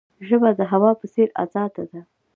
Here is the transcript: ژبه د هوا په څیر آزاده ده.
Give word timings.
ژبه 0.27 0.49
د 0.59 0.61
هوا 0.71 0.91
په 0.99 1.05
څیر 1.13 1.29
آزاده 1.43 1.83
ده. 1.91 2.01